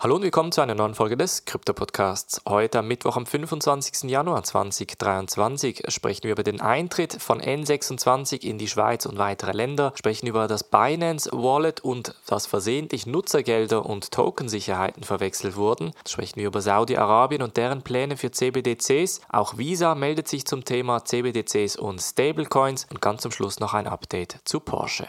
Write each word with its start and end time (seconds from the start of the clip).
Hallo 0.00 0.14
und 0.14 0.22
willkommen 0.22 0.52
zu 0.52 0.60
einer 0.60 0.76
neuen 0.76 0.94
Folge 0.94 1.16
des 1.16 1.44
Krypto-Podcasts. 1.44 2.42
Heute 2.48 2.78
am 2.78 2.86
Mittwoch, 2.86 3.16
am 3.16 3.26
25. 3.26 4.08
Januar 4.08 4.44
2023, 4.44 5.82
sprechen 5.88 6.22
wir 6.22 6.30
über 6.30 6.44
den 6.44 6.60
Eintritt 6.60 7.20
von 7.20 7.42
N26 7.42 8.44
in 8.44 8.58
die 8.58 8.68
Schweiz 8.68 9.06
und 9.06 9.18
weitere 9.18 9.50
Länder, 9.50 9.92
sprechen 9.96 10.28
über 10.28 10.46
das 10.46 10.62
Binance 10.62 11.28
Wallet 11.32 11.80
und 11.80 12.14
dass 12.28 12.46
versehentlich 12.46 13.08
Nutzergelder 13.08 13.84
und 13.84 14.12
Tokensicherheiten 14.12 15.02
verwechselt 15.02 15.56
wurden, 15.56 15.90
sprechen 16.06 16.36
wir 16.36 16.46
über 16.46 16.60
Saudi-Arabien 16.60 17.42
und 17.42 17.56
deren 17.56 17.82
Pläne 17.82 18.16
für 18.16 18.30
CBDCs. 18.30 19.22
Auch 19.28 19.58
Visa 19.58 19.96
meldet 19.96 20.28
sich 20.28 20.46
zum 20.46 20.64
Thema 20.64 21.04
CBDCs 21.04 21.74
und 21.74 22.00
Stablecoins 22.00 22.86
und 22.88 23.00
ganz 23.00 23.22
zum 23.22 23.32
Schluss 23.32 23.58
noch 23.58 23.74
ein 23.74 23.88
Update 23.88 24.38
zu 24.44 24.60
Porsche 24.60 25.08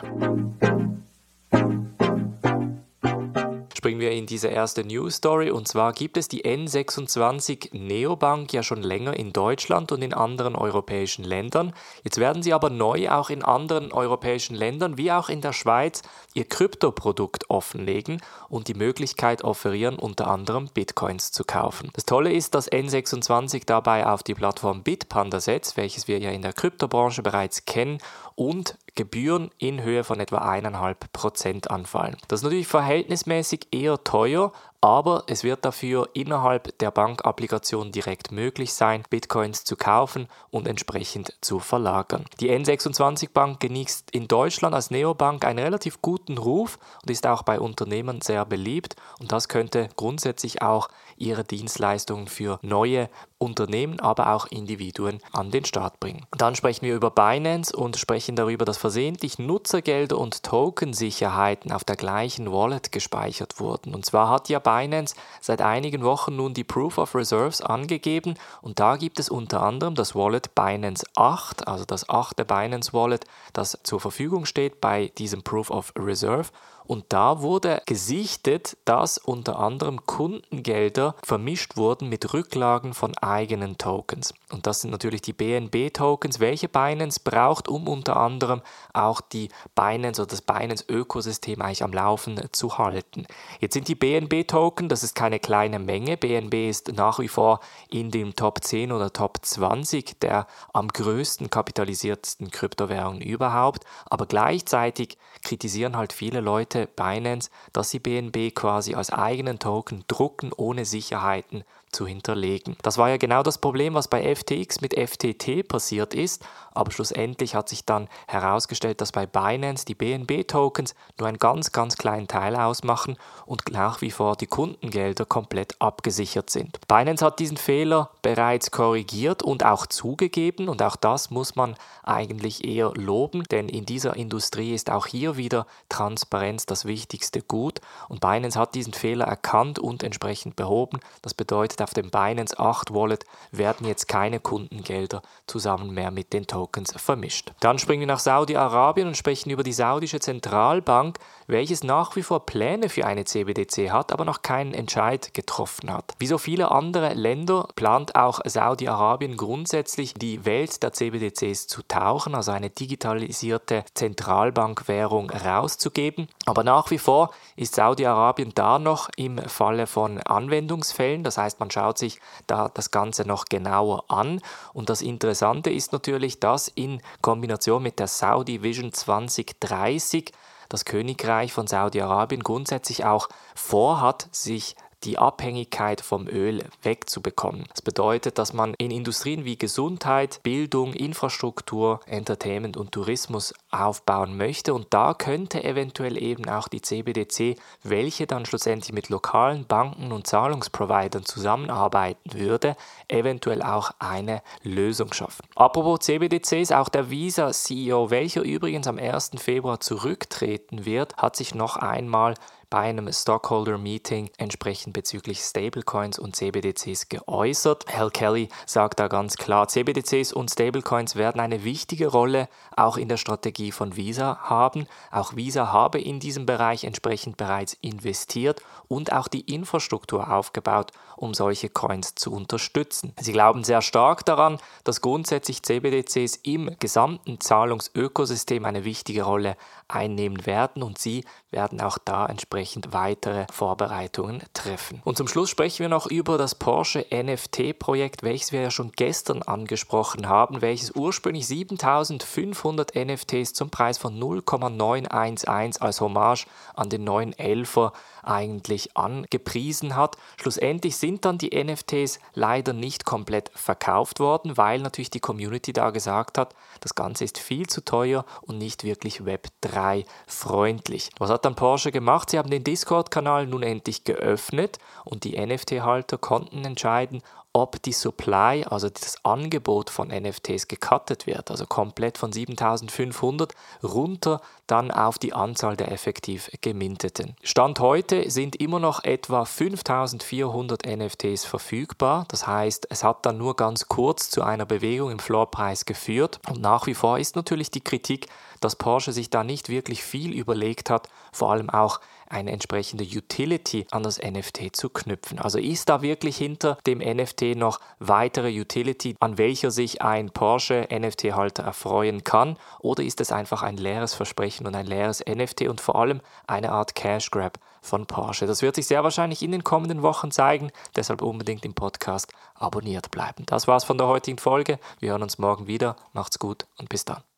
springen 3.90 4.02
wir 4.02 4.12
in 4.12 4.28
diese 4.28 4.50
erste 4.50 4.84
News 4.84 5.16
Story 5.16 5.50
und 5.50 5.68
zwar 5.68 5.94
gibt 5.94 6.16
es 6.16 6.28
die 6.28 6.44
N26 6.44 7.76
Neobank 7.76 8.54
ja 8.54 8.62
schon 8.62 8.84
länger 8.84 9.18
in 9.18 9.34
Deutschland 9.34 9.92
und 9.92 10.04
in 10.04 10.14
anderen 10.14 10.56
europäischen 10.56 11.24
Ländern. 11.24 11.74
Jetzt 12.04 12.20
werden 12.20 12.44
sie 12.44 12.54
aber 12.54 12.70
neu 12.70 13.10
auch 13.10 13.32
in 13.32 13.44
anderen 13.44 13.92
europäischen 13.92 14.56
Ländern 14.56 15.00
wie 15.00 15.12
auch 15.12 15.30
in 15.30 15.42
der 15.42 15.54
Schweiz 15.54 16.04
ihr 16.36 16.46
Kryptoprodukt 16.46 17.50
offenlegen 17.50 18.22
und 18.48 18.68
die 18.68 18.76
Möglichkeit 18.76 19.44
offerieren, 19.44 19.98
unter 19.98 20.28
anderem 20.28 20.70
Bitcoins 20.72 21.32
zu 21.32 21.44
kaufen. 21.44 21.90
Das 21.94 22.06
Tolle 22.06 22.32
ist, 22.32 22.54
dass 22.54 22.72
N26 22.72 23.64
dabei 23.66 24.06
auf 24.06 24.22
die 24.22 24.36
Plattform 24.36 24.84
Bitpanda 24.84 25.40
setzt, 25.40 25.78
welches 25.78 26.08
wir 26.08 26.20
ja 26.20 26.30
in 26.30 26.44
der 26.44 26.54
Kryptobranche 26.54 27.24
bereits 27.24 27.66
kennen 27.66 27.98
und 28.40 28.78
Gebühren 28.96 29.52
in 29.58 29.84
Höhe 29.84 30.06
von 30.06 30.22
etwa 30.22 30.38
1,5% 30.50 31.68
anfallen. 31.68 32.16
Das 32.30 32.40
ist 32.40 32.44
natürlich 32.44 32.68
verhältnismäßig 32.68 33.68
eher 33.72 34.02
teuer, 34.06 34.54
aber 34.82 35.24
es 35.28 35.44
wird 35.44 35.66
dafür 35.66 36.10
innerhalb 36.14 36.78
der 36.80 36.92
Bankapplikation 36.92 37.92
direkt 37.92 38.32
möglich 38.32 38.74
sein, 38.74 39.04
Bitcoins 39.10 39.64
zu 39.64 39.76
kaufen 39.76 40.28
und 40.52 40.68
entsprechend 40.68 41.36
zu 41.42 41.60
verlagern. 41.60 42.26
Die 42.40 42.50
N26 42.50 43.32
Bank 43.34 43.60
genießt 43.60 44.12
in 44.12 44.28
Deutschland 44.28 44.74
als 44.74 44.92
Neobank 44.92 45.44
einen 45.44 45.60
relativ 45.60 46.02
guten 46.02 46.38
Ruf 46.38 46.80
und 47.02 47.12
ist 47.12 47.28
auch 47.28 47.44
bei 47.44 47.60
Unternehmen 47.60 48.22
sehr 48.22 48.46
beliebt 48.46 48.96
und 49.20 49.32
das 49.32 49.48
könnte 49.50 49.90
grundsätzlich 49.96 50.62
auch 50.62 50.90
ihre 51.18 51.44
Dienstleistungen 51.44 52.28
für 52.28 52.60
neue 52.62 53.10
Unternehmen, 53.38 54.00
aber 54.00 54.34
auch 54.34 54.48
Individuen 54.48 55.20
an 55.32 55.50
den 55.50 55.66
Start 55.66 56.00
bringen. 56.00 56.26
Dann 56.38 56.56
sprechen 56.56 56.86
wir 56.86 56.96
über 56.96 57.10
Binance 57.10 57.76
und 57.76 57.98
sprechen 57.98 58.36
darüber, 58.36 58.66
dass 58.66 58.78
versehentlich 58.78 59.40
Nutzergelder 59.40 60.18
und 60.18 60.44
Tokensicherheiten 60.44 61.72
auf 61.72 61.84
der 61.84 61.96
gleichen 61.96 62.52
Wallet 62.52 62.92
gespeichert 62.92 63.60
wurden. 63.60 63.96
Und 63.96 64.06
zwar 64.06 64.30
hat 64.30 64.50
ja 64.50 64.60
Binance 64.70 65.16
seit 65.42 65.62
einigen 65.62 66.04
Wochen 66.04 66.36
nun 66.36 66.54
die 66.54 66.64
Proof 66.64 67.00
of 67.00 67.16
Reserves 67.16 67.62
angegeben. 67.62 68.36
Und 68.62 68.80
da 68.80 68.98
gibt 68.98 69.20
es 69.20 69.30
unter 69.30 69.64
anderem 69.64 69.96
das 69.96 70.14
Wallet 70.14 70.54
Binance 70.54 71.04
8, 71.16 71.68
also 71.68 71.86
das 71.86 72.08
achte 72.08 72.46
Binance 72.46 72.94
Wallet, 72.94 73.26
das 73.54 73.80
zur 73.82 74.00
Verfügung 74.00 74.46
steht 74.46 74.80
bei 74.80 75.12
diesem 75.18 75.42
Proof 75.42 75.72
of 75.72 75.92
Reserve 75.98 76.50
und 76.90 77.06
da 77.10 77.44
wurde 77.44 77.84
gesichtet, 77.86 78.76
dass 78.84 79.20
unter 79.20 79.60
anderem 79.60 80.08
Kundengelder 80.08 81.14
vermischt 81.24 81.78
wurden 81.78 82.10
mit 82.10 82.34
Rücklagen 82.34 82.96
von 82.96 83.16
eigenen 83.16 83.78
Tokens. 83.78 84.34
Und 84.52 84.66
das 84.66 84.82
sind 84.82 84.90
natürlich 84.90 85.22
die 85.22 85.34
BNB-Tokens, 85.34 86.40
welche 86.40 86.68
Binance 86.68 87.20
braucht, 87.24 87.68
um 87.68 87.88
unter 87.88 88.18
anderem 88.18 88.64
auch 88.92 89.22
die 89.22 89.50
Binance 89.76 90.20
oder 90.20 90.32
das 90.32 90.42
Binance-Ökosystem 90.42 91.62
eigentlich 91.62 91.84
am 91.84 91.94
Laufen 91.94 92.42
zu 92.54 92.80
halten. 92.80 93.28
Jetzt 93.60 93.76
sind 93.76 93.88
die 93.88 93.94
BNB-Token, 93.94 94.90
das 94.90 95.04
ist 95.04 95.14
keine 95.14 95.38
kleine 95.38 95.78
Menge. 95.78 96.18
BNB 96.18 96.56
ist 96.70 96.92
nach 96.94 97.20
wie 97.20 97.28
vor 97.28 97.60
in 97.92 98.10
dem 98.10 98.36
Top 98.36 98.64
10 98.64 98.92
oder 98.92 99.14
Top 99.14 99.46
20 99.46 100.20
der 100.22 100.48
am 100.74 100.88
größten 100.88 101.52
kapitalisiertesten 101.52 102.50
Kryptowährungen 102.50 103.22
überhaupt. 103.22 103.86
Aber 104.10 104.26
gleichzeitig 104.26 105.20
kritisieren 105.44 105.96
halt 105.96 106.14
viele 106.14 106.40
Leute, 106.40 106.79
Binance, 106.88 107.50
dass 107.74 107.90
sie 107.90 108.00
BNB 108.00 108.54
quasi 108.54 108.96
als 108.96 109.12
eigenen 109.12 109.60
Token 109.60 110.04
drucken, 110.08 110.52
ohne 110.56 110.86
Sicherheiten 110.86 111.64
zu 111.92 112.06
hinterlegen. 112.06 112.78
Das 112.82 112.98
war 112.98 113.10
ja 113.10 113.18
genau 113.18 113.44
das 113.44 113.58
Problem, 113.58 113.94
was 113.94 114.08
bei 114.08 114.36
FTX 114.36 114.82
mit 114.82 114.94
FTT 114.94 115.68
passiert 115.68 116.14
ist, 116.14 116.46
aber 116.72 116.92
schlussendlich 116.92 117.56
hat 117.56 117.70
sich 117.70 117.86
dann 117.86 118.08
herausgestellt, 118.28 119.02
dass 119.02 119.12
bei 119.12 119.26
Binance 119.26 119.86
die 119.86 119.96
BNB-Tokens 119.96 120.96
nur 121.18 121.28
einen 121.28 121.40
ganz, 121.40 121.72
ganz 121.72 121.98
kleinen 121.98 122.28
Teil 122.28 122.56
ausmachen 122.56 123.18
und 123.46 123.72
nach 123.72 124.02
wie 124.02 124.12
vor 124.12 124.36
die 124.36 124.48
Kundengelder 124.48 125.26
komplett 125.26 125.76
abgesichert 125.82 126.50
sind. 126.50 126.80
Binance 126.88 127.26
hat 127.26 127.40
diesen 127.40 127.58
Fehler 127.58 128.12
bereits 128.22 128.72
korrigiert 128.72 129.44
und 129.44 129.66
auch 129.66 129.88
zugegeben 129.88 130.70
und 130.70 130.82
auch 130.82 130.96
das 130.96 131.32
muss 131.32 131.56
man 131.56 131.76
eigentlich 132.04 132.66
eher 132.66 132.92
loben, 132.96 133.44
denn 133.46 133.68
in 133.68 133.86
dieser 133.86 134.16
Industrie 134.16 134.74
ist 134.74 134.90
auch 134.90 135.08
hier 135.08 135.38
wieder 135.38 135.66
Transparenz 135.90 136.66
das 136.70 136.86
wichtigste 136.86 137.42
Gut 137.42 137.82
und 138.08 138.22
Binance 138.22 138.60
hat 138.60 138.76
diesen 138.76 138.94
Fehler 138.94 139.26
erkannt 139.26 139.80
und 139.80 140.04
entsprechend 140.04 140.56
behoben. 140.56 141.00
Das 141.22 141.34
bedeutet, 141.34 141.82
auf 141.82 141.94
dem 141.94 142.10
Binance 142.12 142.58
8 142.58 142.94
Wallet 142.94 143.26
werden 143.52 143.88
jetzt 143.88 144.08
keine 144.08 144.40
Kundengelder 144.40 145.22
zusammen 145.48 145.94
mehr 145.94 146.12
mit 146.12 146.34
den 146.34 146.48
Tokens 146.48 146.94
vermischt. 146.98 147.54
Dann 147.60 147.80
springen 147.80 148.02
wir 148.02 148.08
nach 148.08 148.20
Saudi-Arabien 148.20 149.08
und 149.08 149.18
sprechen 149.18 149.50
über 149.50 149.64
die 149.64 149.74
saudische 149.74 150.20
Zentralbank, 150.20 151.18
welches 151.48 151.84
nach 151.84 152.16
wie 152.16 152.24
vor 152.24 152.46
Pläne 152.46 152.90
für 152.90 153.06
eine 153.06 153.26
CBDC 153.26 153.92
hat, 153.92 154.12
aber 154.12 154.26
noch 154.26 154.42
keinen 154.42 154.74
Entscheid 154.74 155.34
getroffen 155.34 155.92
hat. 155.92 156.14
Wie 156.20 156.28
so 156.28 156.38
viele 156.38 156.72
andere 156.72 157.14
Länder 157.14 157.68
plant 157.76 158.16
auch 158.16 158.40
Saudi-Arabien 158.46 159.38
grundsätzlich 159.38 160.14
die 160.14 160.46
Welt 160.46 160.84
der 160.84 160.94
CBDCs 160.94 161.68
zu 161.68 161.82
tauchen, 161.84 162.36
also 162.36 162.52
eine 162.52 162.70
digitalisierte 162.70 163.84
Zentralbankwährung 163.94 165.30
rauszugeben. 165.30 166.28
Aber 166.46 166.59
nach 166.64 166.92
wie 166.92 166.98
vor 166.98 167.32
ist 167.56 167.76
Saudi-Arabien 167.76 168.52
da 168.56 168.80
noch 168.80 169.10
im 169.16 169.38
Falle 169.38 169.88
von 169.88 170.20
Anwendungsfällen, 170.20 171.24
das 171.24 171.38
heißt 171.38 171.60
man 171.60 171.72
schaut 171.72 171.98
sich 171.98 172.20
da 172.48 172.70
das 172.74 172.92
Ganze 172.92 173.26
noch 173.26 173.46
genauer 173.46 174.06
an. 174.08 174.42
Und 174.74 174.90
das 174.90 175.02
Interessante 175.02 175.70
ist 175.70 175.92
natürlich, 175.92 176.40
dass 176.40 176.68
in 176.68 177.02
Kombination 177.22 177.84
mit 177.84 178.00
der 178.00 178.08
Saudi 178.08 178.64
Vision 178.64 178.94
2030 178.94 180.32
das 180.70 180.86
Königreich 180.86 181.52
von 181.52 181.68
Saudi-Arabien 181.68 182.44
grundsätzlich 182.44 183.04
auch 183.04 183.28
vorhat, 183.56 184.28
sich 184.32 184.76
die 185.04 185.18
Abhängigkeit 185.18 186.02
vom 186.02 186.28
Öl 186.28 186.64
wegzubekommen. 186.84 187.66
Das 187.70 187.82
bedeutet, 187.82 188.38
dass 188.38 188.54
man 188.54 188.74
in 188.78 188.92
Industrien 188.92 189.46
wie 189.46 189.58
Gesundheit, 189.58 190.42
Bildung, 190.44 190.94
Infrastruktur, 190.94 192.02
Entertainment 192.06 192.78
und 192.78 192.92
Tourismus 192.92 193.54
aufbauen 193.72 194.36
möchte 194.36 194.74
und 194.74 194.88
da 194.90 195.14
könnte 195.14 195.64
eventuell 195.64 196.22
eben 196.22 196.50
auch 196.50 196.68
die 196.68 196.82
CBDC, 196.82 197.56
welche 197.84 198.28
dann 198.28 198.46
schlussendlich 198.46 198.94
mit 198.94 199.10
lokalen 199.10 199.66
Banken 199.66 200.12
und 200.12 200.28
Zahlungsprovidern 200.28 201.26
zusammenarbeiten 201.26 202.34
würde, 202.34 202.76
eventuell 203.08 203.62
auch 203.62 203.92
eine 204.00 204.42
Lösung 204.64 205.14
schaffen. 205.14 205.46
Apropos 205.56 206.00
CBDCs, 206.00 206.72
auch 206.72 206.90
der 206.90 207.10
Visa-CEO, 207.10 208.10
welcher 208.10 208.42
übrigens 208.42 208.88
am 208.88 208.98
1. 208.98 209.32
Februar 209.38 209.80
zurücktreten 209.80 210.86
wird, 210.86 211.16
hat 211.18 211.36
sich 211.36 211.56
noch 211.56 211.78
einmal 211.78 212.34
bei 212.70 212.82
einem 212.82 213.12
Stockholder-Meeting 213.12 214.30
entsprechend 214.38 214.94
bezüglich 214.94 215.40
Stablecoins 215.40 216.20
und 216.20 216.36
CBDCs 216.36 217.10
geäußert. 217.10 217.86
Hal 217.92 218.12
Kelly 218.12 218.50
sagt 218.68 219.00
da 219.00 219.08
ganz 219.08 219.38
klar, 219.38 219.68
CBDCs 219.68 220.34
und 220.34 220.52
Stablecoins 220.52 221.16
werden 221.16 221.42
eine 221.42 221.64
wichtige 221.64 222.08
Rolle 222.08 222.48
auch 222.76 222.98
in 222.98 223.10
der 223.10 223.18
Strategie 223.18 223.72
von 223.72 223.96
Visa 223.96 224.38
haben. 224.44 224.86
Auch 225.12 225.36
Visa 225.36 225.72
habe 225.72 226.00
in 226.00 226.20
diesem 226.20 226.46
Bereich 226.46 226.84
entsprechend 226.84 227.38
bereits 227.38 227.74
investiert 227.82 228.62
und 228.88 229.12
auch 229.14 229.28
die 229.28 229.42
Infrastruktur 229.54 230.32
aufgebaut, 230.32 230.92
um 231.16 231.34
solche 231.34 231.70
Coins 231.70 232.14
zu 232.16 232.32
unterstützen. 232.32 233.14
Sie 233.20 233.34
glauben 233.34 233.64
sehr 233.64 233.82
stark 233.82 234.26
daran, 234.26 234.60
dass 234.84 235.02
grundsätzlich 235.02 235.64
CBDCs 235.64 236.38
im 236.44 236.76
gesamten 236.80 237.42
Zahlungsökosystem 237.42 238.64
eine 238.66 238.86
wichtige 238.86 239.24
Rolle 239.24 239.58
einnehmen 239.88 240.46
werden 240.46 240.84
und 240.84 241.00
sie 241.00 241.26
werden 241.50 241.82
auch 241.82 241.98
da 241.98 242.28
entsprechend 242.28 242.59
weitere 242.92 243.46
Vorbereitungen 243.52 244.44
treffen. 244.54 245.02
Und 245.06 245.18
zum 245.18 245.28
Schluss 245.28 245.50
sprechen 245.50 245.80
wir 245.80 245.90
noch 245.90 246.08
über 246.08 246.38
das 246.38 246.56
Porsche 246.56 247.06
NFT-Projekt, 247.12 248.24
welches 248.24 248.52
wir 248.52 248.62
ja 248.62 248.72
schon 248.72 248.92
gestern 248.92 249.44
angesprochen 249.44 250.28
haben, 250.28 250.62
welches 250.62 250.92
ursprünglich 250.92 251.48
7500 251.48 252.96
NFTs 252.96 253.54
zum 253.54 253.70
Preis 253.70 253.98
von 253.98 254.20
0,911 254.20 255.82
als 255.82 256.02
Hommage 256.02 256.46
an 256.76 256.90
den 256.90 257.04
neuen 257.04 257.38
Elfer 257.38 257.94
eigentlich 258.24 258.96
angepriesen 258.98 259.96
hat. 259.96 260.18
Schlussendlich 260.42 260.98
sind 260.98 261.26
dann 261.26 261.38
die 261.38 261.52
NFTs 261.64 262.20
leider 262.34 262.74
nicht 262.74 263.06
komplett 263.06 263.52
verkauft 263.56 264.20
worden, 264.20 264.58
weil 264.58 264.80
natürlich 264.80 265.10
die 265.10 265.20
Community 265.20 265.74
da 265.74 265.90
gesagt 265.90 266.38
hat, 266.38 266.54
das 266.82 266.96
Ganze 266.96 267.24
ist 267.24 267.38
viel 267.38 267.68
zu 267.68 267.84
teuer 267.84 268.26
und 268.42 268.58
nicht 268.58 268.84
wirklich 268.84 269.22
Web3 269.22 270.06
freundlich. 270.28 271.10
Was 271.18 271.30
hat 271.30 271.46
dann 271.46 271.56
Porsche 271.56 271.92
gemacht? 271.92 272.30
Sie 272.30 272.40
haben 272.50 272.52
den 272.52 272.64
Discord-Kanal 272.64 273.46
nun 273.46 273.62
endlich 273.62 274.06
geöffnet 274.06 274.80
und 275.06 275.24
die 275.24 275.38
NFT-Halter 275.40 276.18
konnten 276.18 276.66
entscheiden, 276.66 277.22
ob 277.54 277.82
die 277.82 277.94
Supply, 277.94 278.64
also 278.70 278.90
das 278.90 279.24
Angebot 279.26 279.90
von 279.90 280.10
NFTs 280.10 280.68
gecuttet 280.68 281.26
wird, 281.26 281.50
also 281.50 281.66
komplett 281.66 282.18
von 282.18 282.32
7500 282.32 283.54
runter 283.84 284.42
dann 284.68 284.92
auf 284.92 285.18
die 285.18 285.34
Anzahl 285.34 285.76
der 285.76 285.92
effektiv 285.92 286.52
geminteten. 286.62 287.36
Stand 287.42 287.80
heute 287.80 288.30
sind 288.30 288.56
immer 288.56 288.80
noch 288.80 289.04
etwa 289.04 289.46
5400 289.46 290.86
NFTs 290.86 291.46
verfügbar, 291.46 292.26
das 292.28 292.46
heißt, 292.46 292.88
es 292.92 293.04
hat 293.04 293.26
dann 293.26 293.40
nur 293.40 293.56
ganz 293.56 293.88
kurz 293.88 294.30
zu 294.30 294.44
einer 294.44 294.66
Bewegung 294.66 295.10
im 295.10 295.20
Floorpreis 295.20 295.86
geführt 295.86 296.40
und 296.50 296.62
nach 296.62 296.86
wie 296.86 296.94
vor 296.94 297.18
ist 297.18 297.36
natürlich 297.36 297.72
die 297.72 297.84
Kritik, 297.84 298.28
dass 298.60 298.76
Porsche 298.76 299.12
sich 299.12 299.32
da 299.32 299.44
nicht 299.44 299.70
wirklich 299.70 300.04
viel 300.04 300.34
überlegt 300.34 300.92
hat, 300.92 301.10
vor 301.32 301.52
allem 301.52 301.70
auch 301.72 302.00
eine 302.30 302.52
entsprechende 302.52 303.04
Utility 303.04 303.86
an 303.92 304.04
das 304.04 304.20
NFT 304.20 304.76
zu 304.76 304.90
knüpfen. 304.90 305.40
Also 305.40 305.60
ist 305.60 305.90
da 305.90 306.02
wirklich 306.02 306.38
hinter 306.38 306.78
dem 306.86 307.00
NFT 307.00 307.56
noch 307.56 307.80
weitere 308.00 308.50
Utility, 308.60 309.16
an 309.20 309.38
welcher 309.38 309.72
sich 309.72 310.02
ein 310.02 310.30
Porsche 310.30 310.88
NFT-Halter 310.92 311.64
erfreuen 311.64 312.24
kann, 312.24 312.58
oder 312.80 313.04
ist 313.04 313.22
es 313.22 313.32
einfach 313.32 313.64
ein 313.64 313.78
leeres 313.78 314.14
Versprechen 314.14 314.68
und 314.68 314.76
ein 314.76 314.86
leeres 314.86 315.24
NFT 315.26 315.64
und 315.64 315.82
vor 315.82 315.96
allem 315.96 316.22
eine 316.48 316.72
Art 316.72 316.96
Cash 316.96 317.32
Grab 317.32 317.60
von 317.82 318.06
Porsche? 318.06 318.46
Das 318.46 318.62
wird 318.62 318.76
sich 318.76 318.88
sehr 318.88 319.04
wahrscheinlich 319.04 319.42
in 319.42 319.52
den 319.52 319.64
kommenden 319.64 320.02
Wochen 320.02 320.32
zeigen, 320.32 320.72
deshalb 320.96 321.22
unbedingt 321.22 321.66
im 321.66 321.74
Podcast 321.74 322.32
abonniert 322.56 323.12
bleiben. 323.12 323.46
Das 323.46 323.68
war's 323.68 323.84
von 323.84 323.98
der 323.98 324.08
heutigen 324.08 324.38
Folge. 324.38 324.80
Wir 325.00 325.12
hören 325.12 325.24
uns 325.24 325.38
morgen 325.38 325.68
wieder. 325.68 325.96
Macht's 326.14 326.40
gut 326.40 326.66
und 326.78 326.90
bis 326.90 327.06
dann. 327.06 327.29